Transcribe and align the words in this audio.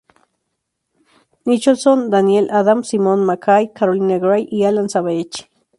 Nicholson, 1.45 2.09
Daniel 2.09 2.49
Adams, 2.49 2.89
Simon 2.89 3.19
McKay, 3.19 3.71
Caroline 3.75 4.17
Gray 4.19 4.47
y 4.51 4.63
Alan 4.63 4.89
Savage. 4.89 5.47